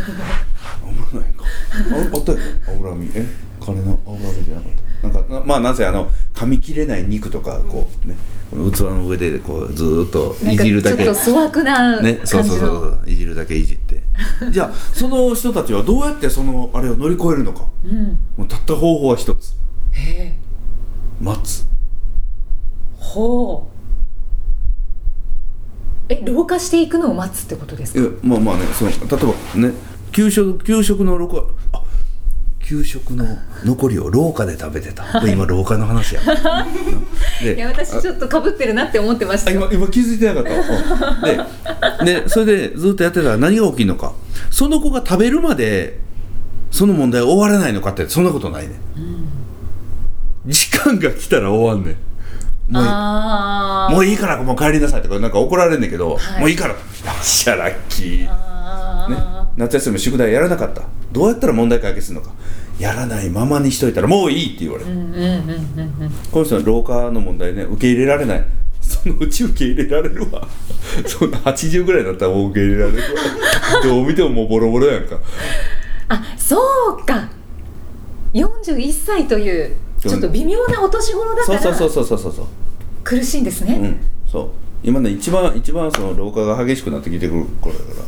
[1.13, 3.27] 油ないかああったよね脂身え
[3.61, 4.73] カレーの脂身じゃなかっ
[5.03, 5.09] た。
[5.09, 8.17] なんかなまあなぜあの噛み切れない肉とかこうね。
[8.51, 13.03] この器の上でこうずーっとないじるだけちょっと粗悪なね、そうそうそうのそう。
[13.07, 14.03] いじるだけいじって。
[14.53, 17.67] じゃあその人たちはどうやってそのあれを乗り越えるのか。
[17.85, 18.19] うん。
[18.37, 19.57] もうたった方法は一つ。
[19.93, 20.37] へえ。
[21.21, 21.67] 待つ。
[22.99, 23.74] ほう
[26.09, 28.17] え老化していくのを待つってことですか？
[28.23, 29.01] まあまあねその例え
[29.57, 29.75] ばね
[30.13, 31.83] 給食給食の廊下あ
[32.61, 33.27] 給食の
[33.65, 35.05] 残りを廊下で食べてた。
[35.29, 36.21] 今廊下の話や。
[37.43, 39.51] でいや私ちょっとかぶってるなって思ってました。
[39.51, 40.51] あ今今気づいてなかった。
[40.51, 44.13] う んででそれでずっとやってたら何が起きるのか。
[44.51, 46.01] その子が食べるまで
[46.71, 48.75] その問題終わらないのかってそんなことないね、
[50.47, 51.97] 時間が来たら終わんねん
[52.69, 52.85] もう
[53.95, 56.41] もういいからもう帰りなさいとかなんか怒られんねんけど、はい。
[56.41, 56.75] もういいから。
[56.75, 56.79] よ
[57.21, 58.29] っしゃラッキー、ね。
[58.31, 60.83] あ、夏休み宿題やらなかった。
[61.13, 62.33] どうやったら問題解決するのか。
[62.79, 64.91] やらないままにしといたらもういいって言われる、
[66.33, 68.45] この人の廊下の問題ね受け入れられない。
[68.81, 70.47] そのうち受け入れられるわ。
[71.07, 73.05] そんな80ぐらいだったらもう受け入れられるわ。
[73.83, 75.19] どう見てももうボロボロやんか。
[76.09, 76.59] あそ
[77.01, 77.29] うか。
[78.35, 79.77] 41歳という
[80.09, 82.47] ちょっと微妙なお年頃だからそうそうそうそうそうそう。
[83.03, 84.31] 苦しいんですね、うん。
[84.31, 84.51] そう。
[84.83, 88.05] 今ね一番一番その廊下が激しくなってきてくる頃だから。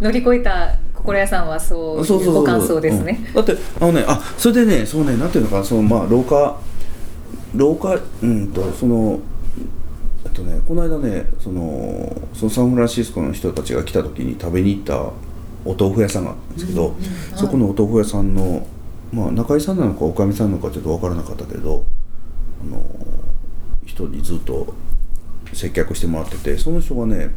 [0.00, 3.34] 乗り越えた心屋さんはそういうご感想ですね、うん。
[3.34, 6.56] だってあのねあそれでねそうねなんていうのかなそのまあ廊下
[7.54, 9.20] 廊下うんとその
[10.24, 14.98] えっとねこの間ねそのそのサンフランシスコの人たちが来た時に食べに行った
[15.64, 16.96] お豆腐屋さんがあったんですけど、
[17.36, 18.66] そこのお豆腐屋さんの
[19.12, 21.84] まあ中井さんなのかおかみさんなのかちょっと分からなかったけど
[22.62, 22.82] あの
[23.84, 24.74] 人にずっと
[25.52, 27.30] 接客してもらっててその人がね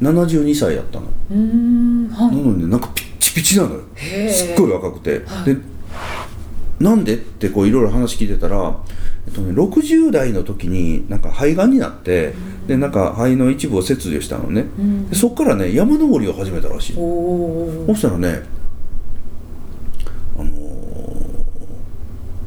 [0.00, 1.10] 72歳やったの、は
[2.30, 3.82] ないのにねなんかピッチピチなのよ。
[4.30, 5.54] すっごい若くて、はい。
[5.54, 5.60] で
[6.80, 8.74] なんでってこういろいろ話聞いてたら、
[9.26, 12.32] えっとね、60代の時になんか肺がんになって、
[12.66, 15.10] でなんか肺の一部を切除したのね、うん。
[15.10, 18.42] でそっからね山登りを始めたらしいそしたらね
[20.38, 20.60] あのー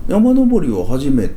[0.07, 1.29] 山登りを始め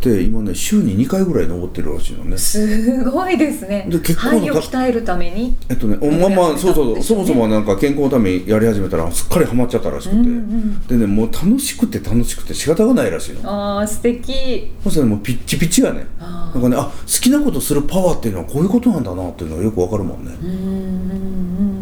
[0.00, 2.38] て今ね週に2回ぐらい登ってるらしいのね。
[2.38, 3.86] すごいですね。
[3.88, 5.56] で結構な肺を鍛えるために。
[5.68, 13.50] えっとねおまあまあそうそうそうそもそももなんか健康のためにやり始めたらすっかりハマっちゃったらしくて、うんうんでねもう楽しくて楽しくて仕方がないらしいの。
[13.50, 14.72] ああ素敵。
[14.82, 16.06] そしたらもうピッチピチやね。
[16.20, 20.30] あなんかねあ好きなことするパワーっていうのはこういうことなんだなっていうのがよくわかるもんね。
[20.30, 21.77] ーうんうんうん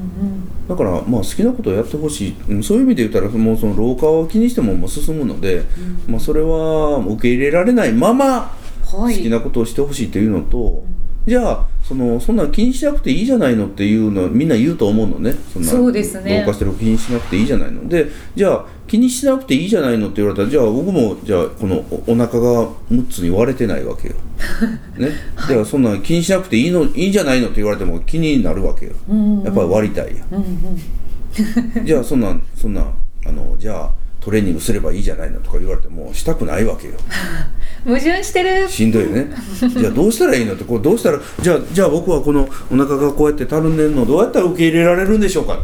[0.69, 2.37] だからまあ好きなことをやってほしい。
[2.49, 5.65] うんそういう意味で言ったらもうその老化を気にしてももう進むので、
[6.09, 10.85] まあ、それは受け入れられないまま好きなことをしてほしいっていうのと、
[11.27, 15.33] じゃあそのそんなん気にしなくていいじゃないのっていうのはみんな言うと思うのね。
[15.53, 16.41] そんなそうですね。
[16.41, 17.89] 老化してる気にしなくていいじゃないの。
[17.89, 24.15] でじゃあ気にしなくていいじゃないのって言われたらじゃあ僕もじゃあこのおお腹が6つに割れてないわけよ、
[24.97, 25.11] ね、
[25.49, 28.93] じゃあそんな気にしなくていいのいいんじゃないのって言われても気になるわけよ。
[29.09, 29.43] うん。
[29.43, 30.27] やっぱり割りたいやん。
[30.31, 31.83] うんうん。
[31.85, 32.87] じゃあそんなそんな
[33.27, 36.95] あのじゃあトレーニングすればいいじゃないのとか言われてもしたくないわけよ
[37.87, 38.69] 矛盾してる。
[38.69, 39.29] しんどいよね。
[39.79, 45.55] じゃあどうしたらいいのってこうどうしたらじゃあじゃあ僕はこのお腹がこうやってたるんでるのをどうやったら受け入れられるんでしょうか？
[45.57, 45.63] と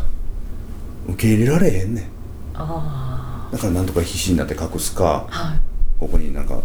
[1.14, 2.04] 受け入れられへんねん。
[2.54, 5.58] あだからなんとか必死になって隠すかあはい。
[5.98, 6.60] ここになんか、ね、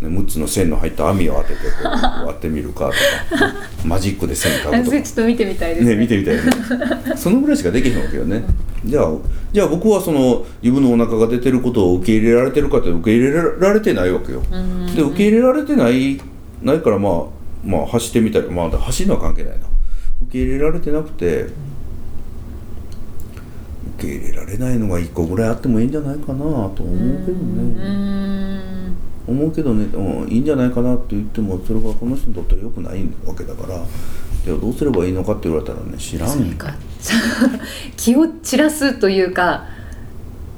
[0.00, 2.90] 6つの線の入った網を当ててこう割ってみるか
[3.30, 3.52] とか
[3.84, 5.02] マジックで線描あそれくとか。
[5.02, 5.94] ちょっと見てみたいですね。
[5.94, 6.52] ね見てみたいよね。
[7.16, 8.44] そのぐらいしかできへんわけよね。
[8.84, 9.12] じゃあ
[9.52, 14.42] じゃあ僕はその自分のお腹が出てることを受け入れられてるかって受け入れられてないわけよ。
[14.52, 14.94] うん。
[14.94, 16.20] で受け入れられてない
[16.62, 17.12] ないからまあ
[17.64, 19.66] まあ走ってみたりまあ走るのは関係ないな。
[20.24, 21.46] 受け入れられてなくて
[23.98, 33.84] 受け入れられないのが1個ぐらいあってもいいんじゃないかなと思うけどうねん思うけどね、うん、いいんじゃないかなって言ってもそれがこの人にとっては良くないわけだから
[34.44, 36.72] じゃあどうすればいいのかって言われたらね知らんか。
[37.96, 39.66] 気を散らすというか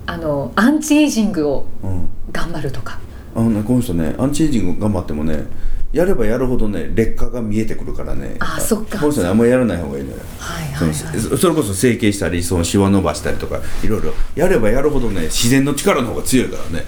[0.07, 2.09] あのアンチエイジングをうん。
[2.31, 2.99] 頑張るとか。
[3.35, 5.47] あのねこの人ねアンチエイジング頑張ってもね
[5.93, 8.37] やればやるほどね劣化が見えてくるからね。
[8.41, 8.99] あそっか。
[8.99, 10.19] この人ねあんまりやらない方がいいのよ。
[10.39, 10.95] はいはいはい。
[10.95, 14.13] そそれこそ整形したりそのシワ伸ばしたりとかいろいろ。
[14.37, 16.85] やればやるほどね自然の力の方が強いからね。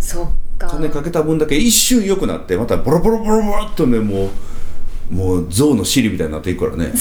[0.00, 4.30] そっか金かけた分だけ一瞬良くなってまたボロボロボロボロっとねも
[5.10, 6.92] うもう象の尻みたいになっていくからね。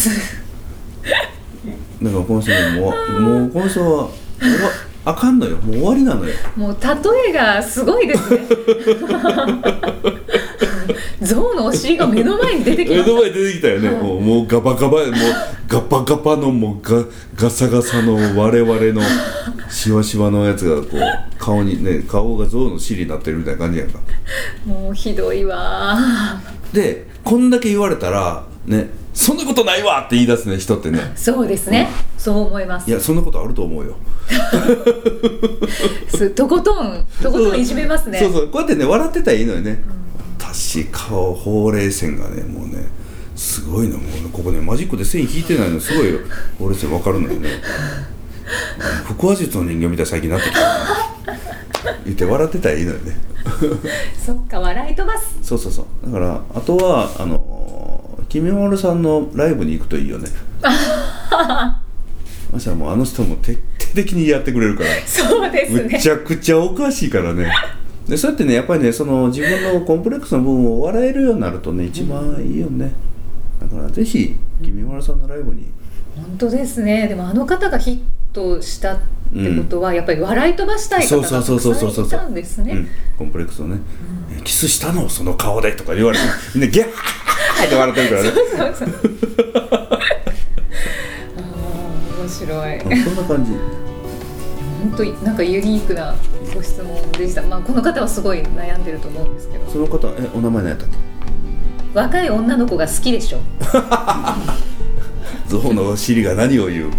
[2.01, 4.09] だからこの人ねもうもうこの人は
[5.05, 5.57] あかんのよ。
[5.57, 6.33] もう終わりなのよ。
[6.55, 6.89] もう例
[7.29, 8.39] えがすごいですね。
[11.23, 15.03] 象のお尻が目の前に出てきまし目の前に出てきたよね、もうもうガバガバもう
[15.67, 17.03] ガバガバのもうガ
[17.35, 19.01] ガサガサの我々の
[19.69, 20.99] シワシワのやつがこう
[21.37, 23.99] 顔にね顔が象の尻になってるみたいな感じやんか。
[23.99, 24.03] た
[24.69, 25.97] もうひどいわ
[26.73, 30.99] でこんだけ言われたらねそんなことないわって言い出すね人ってね。
[31.15, 31.87] そうですね。
[32.17, 32.89] そう思います。
[32.89, 33.95] いやそんなことあると思うよ。
[36.09, 38.19] すとことんとことんいじめますね。
[38.19, 38.47] そうそう。
[38.49, 39.83] こうやってね笑ってたらいいのよね、
[40.39, 42.87] 私顔ほうれい線がねもうね
[43.35, 44.29] すごいのもうね。
[44.31, 46.19] ここねマジックで線引いてないのすごいよ。
[46.57, 47.49] ほうれい線わかるのよね。
[49.05, 53.17] 腹話術の人形みたい最近なってきたな言って笑ってたらいいのよね。
[54.25, 55.37] そっか笑い飛ばす。
[55.41, 56.05] そうそうそう。
[56.05, 60.27] だからあとはあのきみまるさんのライブに行くといいよね。
[62.51, 63.63] そしたらもうあの人も徹底
[63.95, 64.89] 的にやってくれるから。
[65.05, 65.89] そうですね。
[65.93, 67.51] むちゃくちゃおかしいからね。
[68.07, 72.91] でそうやってねやっぱりねその自分のコンプレックスの部分を笑えるようになるとね一番いいよね、
[73.61, 75.71] だからぜひきみまるさんのライブに。
[76.15, 77.07] 本当ですね。
[77.07, 78.01] でもあの方がヒッ
[78.33, 82.73] トしたってことは、やっぱり笑い飛ばしたい方がたくそうそうそうそうそうさんいたんですね。
[82.73, 83.79] うん、コンプレックスをね、
[84.37, 85.07] えキスしたの？
[85.07, 86.23] その顔でとか言われて。
[86.53, 86.87] みんなギャー
[87.65, 88.35] って笑ってるからねそう
[88.75, 88.89] そう。
[91.37, 92.77] あー面白い。
[92.79, 93.51] うんそんな感じ。
[94.83, 96.13] 本当になんかユニークな
[96.53, 99.71] ご質問でした、まあ、この方はすごい悩んでると思うんですけど。
[99.71, 100.95] その方えお名前何やったっけ？
[101.93, 103.39] 若い女の子が好きでしょ。
[105.47, 106.91] 象のお尻が何を言う？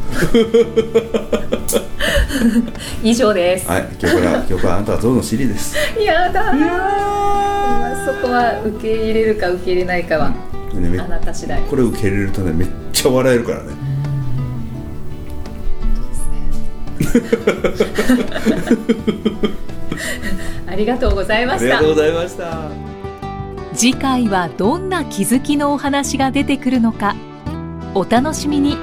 [3.02, 5.76] 以上です、はい今日から今日からあなたは象の尻です。
[6.00, 6.60] やだー。
[6.60, 10.34] まあそこは受け入れるか受け入れないかは、で
[11.00, 11.60] あなた次第。
[11.62, 13.72] これ受け入れるとねめっちゃ笑えるからね。
[20.66, 21.78] ありがとうございました。
[21.78, 22.70] ありがとうございました。
[23.74, 27.14] 次回はどんな気づきのお話が出てくるのか
[27.94, 28.76] お楽しみに。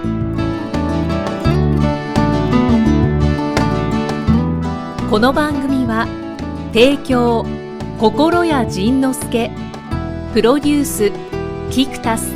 [5.09, 6.07] この番組は
[6.73, 7.45] 提供
[7.99, 9.51] 心谷仁之助
[10.33, 11.30] プロデュース
[11.71, 12.33] キクタス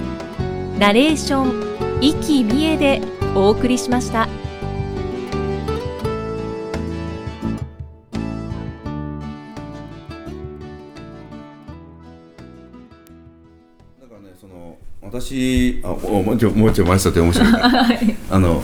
[0.79, 3.01] ナレーション生きみえで
[3.35, 4.19] お送りしました。
[4.19, 4.27] だ
[14.07, 17.49] からねその私あおもうちょもうちょ前さって面白い
[18.31, 18.63] あのわ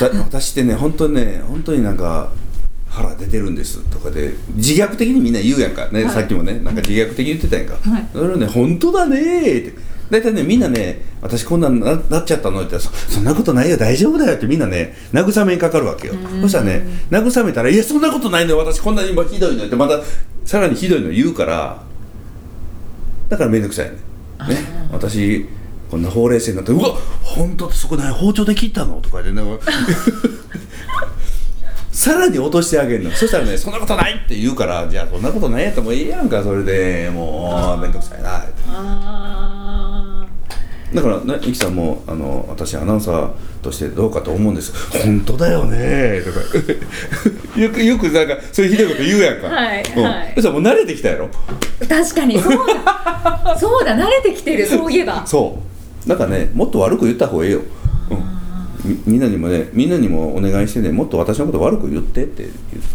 [0.00, 2.32] た私ってね本当にね本当になんか
[3.16, 8.06] 腹出てるんですとかで自虐的にみんな言うやんか、ねさっきもねなんか自虐的に言ってたやんか、はい。
[8.12, 9.96] それをね本当だねーって。
[10.10, 16.14] 大体ねみんなね私こんなんななっちゃったのってそそんなことないよ大丈夫だよってみんなね慰めにかかるわけよ。
[16.42, 20.00] そしたらね慰めたら「いやそんなことないのよ私こんなに今ひどいのよ」ってまた
[20.44, 21.82] さらにひどいの言うから
[23.28, 24.54] だから面倒くさいね。
[24.54, 25.44] ね私
[25.90, 29.42] こんなほうれい線になって「うわ本当ってそこない包丁で切ったの?」とかでね
[31.96, 33.10] さらに落としてあげるの。
[33.10, 37.10] そしたらね「そんなことない!」って言うからじゃあそんなことないやったらもういいやんかそれで。
[37.10, 38.44] もう面倒くさいな。
[38.68, 40.26] あ
[40.92, 43.30] だからねイキさんもあの私アナウンサー
[43.62, 44.74] としてどうかと思うんです。
[45.02, 46.20] 本当だよね。
[46.20, 46.40] とか。
[47.58, 49.46] よくよくなんかそういうひどいこと言うやんか。
[49.48, 50.04] はいうん。
[50.04, 50.42] はい。
[50.42, 51.30] そもう慣れてきたやろ。
[51.80, 53.56] ー確かにそうだ。
[53.58, 55.22] そうだ慣れてきてるそういえば。
[55.26, 56.08] そう。
[56.08, 57.60] なんかねもっと悪く言った方がいいよ、
[58.10, 58.35] うん、
[58.86, 62.48] みみんなにもねみんなにもお願いしてねもっと私のこと悪く言ってって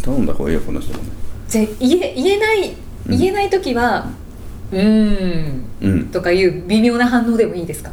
[0.04, 1.10] 頼んだ方がいいよこの人もね。
[1.48, 2.74] じゃあ言え言えない
[3.08, 4.10] 言えない時は
[4.72, 5.64] 「うーん。
[5.82, 7.92] うん」とかいう微妙な反応でもいいですか？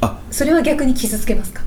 [0.00, 0.18] あ。
[0.30, 1.62] それは逆に傷つけますか？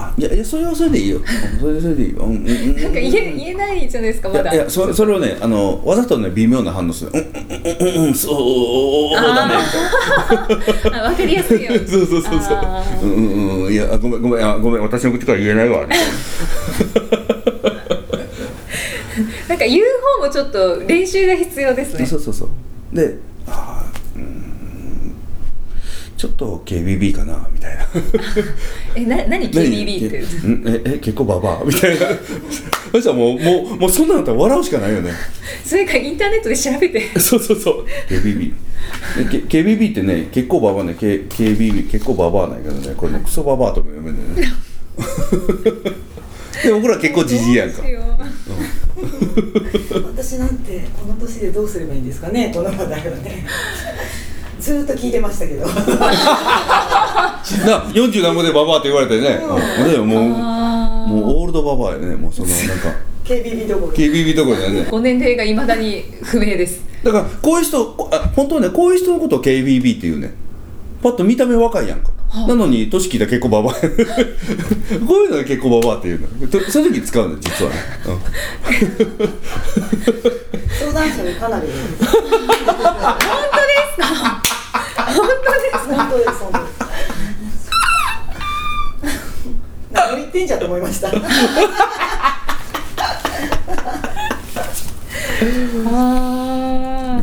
[0.00, 1.18] あいやいやそれはそれでいいよ。
[1.18, 1.20] う
[1.56, 4.50] んそれでそれでいいよ、うんうんうん、なんか言え言えないじゃないですかいまだ。
[4.50, 7.10] やいやそそれをねあのわざとね微妙な反応する。
[7.12, 9.54] うんうんうんうんうんそうだね。
[10.92, 11.72] あ わかりやすいよ。
[11.86, 12.58] そうそうそうそう。
[13.02, 13.72] うんうんうん。
[13.72, 15.86] いやあごめんごめんあごめん私の口から言えないわ。
[15.86, 15.88] な
[19.48, 19.82] なんか言う
[20.20, 22.06] 方もちょっと練習が必要ですね。
[22.06, 22.48] そうそうそう。
[22.96, 23.16] で
[26.18, 27.86] ちょっと KBB かなみたいな。
[28.96, 31.64] えな何 KBB って何ええ結構ババア？
[31.64, 32.06] みたいな。
[32.92, 35.12] そしたらもうもうもうそんなんだったら笑うしかないよね。
[35.64, 37.20] それからインターネットで調べて。
[37.20, 37.86] そうそうそう。
[38.08, 38.52] KBB
[39.30, 40.96] で K- KBB ってね結構ババアね。
[40.98, 42.94] K- KBB 結構ババアなんやけどね。
[42.96, 44.54] これねクソババアとも読めるんだよね。
[46.64, 47.82] で僕ら結構じじいやんか。
[50.16, 52.50] 私なんてこの年でどうすればいいんですかね。
[52.52, 53.46] この話題はね
[54.58, 55.66] ずーっと聞いてましたけど。
[55.66, 55.72] な
[57.92, 59.40] 40何個でババアって言われてね、
[59.80, 62.16] うん、でももうあもうオールドババアやね。
[62.16, 62.92] もうそのなんか。
[63.24, 63.92] KBB どころ。
[63.92, 64.86] KBB どころだよね。
[64.90, 66.82] ご年齢がいまだに不明です。
[67.02, 70.34] だからこういう人こあ本当はねこういう人のことを KBB っていうね。
[71.02, 72.10] パッと見た目若いやんか、
[72.48, 73.92] なのに年聞いたら結構ババア こうい
[75.26, 76.26] うのが結構ババアっていうの。
[76.48, 77.76] とそういう時使うの実はね、
[80.78, 81.68] 相談者にかなり
[85.18, 86.28] 本当です本当です
[89.90, 91.08] 何を言ってんじゃと思いました。
[91.08, 91.14] あう
[95.44, 95.88] ん、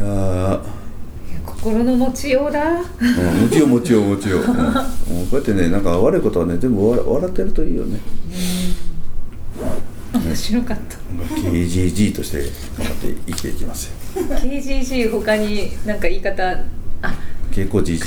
[0.03, 0.75] あー。
[1.45, 2.63] 心の持ちようだ。
[2.63, 3.41] ーうん。
[3.43, 4.51] もちよもちよもちよ、ううこ
[5.31, 7.99] うやってねなんか悪いことはね全部笑笑ってるといいよね。
[10.13, 10.97] 面白かった。
[11.35, 12.39] KGG として
[12.77, 13.93] 頑張って生きていきますよ。
[14.37, 16.57] KGG 他になんか言い方あ
[17.55, 18.01] 結構 GG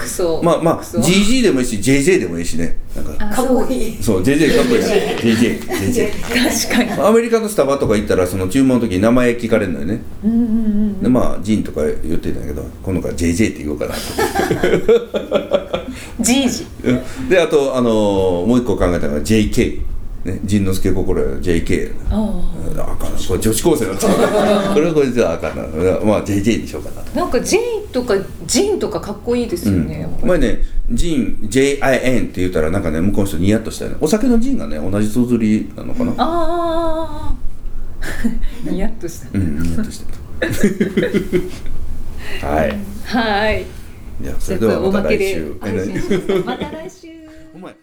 [0.00, 2.76] クソまあまあ GG でもいいし JJ でもいいしね。
[2.96, 3.12] なんか。
[3.24, 4.02] あかっこいい。
[4.02, 4.82] そう JJ かっこいい。
[4.82, 7.00] し JJ JJ 確かに。
[7.08, 10.02] アメリカのスタバとか行ったらその注文の時に名前聞かれるのよね。
[10.24, 14.00] うんうんうんでまあジンとか言ってたんやけど今度から JJ って言おうかなと。
[16.20, 17.28] じいじうん。
[17.28, 19.82] であとあのーもう一個考えたのが JK
[20.24, 22.16] ね陣之助心得 JK ああ。
[22.96, 23.12] かん。
[23.12, 24.06] なこれ女子高生だった
[24.74, 25.62] これはこれじゃあかんな。
[26.04, 27.02] まあ JJ にしようかな。
[27.02, 27.58] とあなんか J
[27.92, 28.14] とか
[28.46, 30.26] ジンとかかっこいいですよね、やっぱり。
[30.26, 30.58] 前ね
[30.90, 33.96] ジン JIN って言ったらなんかね向こうの人ニヤッとしたよね。
[34.00, 36.12] お酒のジンがね同じ綴りなのかな。
[36.18, 37.34] ああ
[38.64, 39.28] ニヤッとした。
[39.32, 40.12] うんニヤッとして
[42.40, 42.46] た。
[42.46, 42.78] はい。
[43.04, 43.64] はい。
[44.22, 45.54] じゃあそれではまた来週。
[46.44, 47.08] また来週。
[47.54, 47.74] お前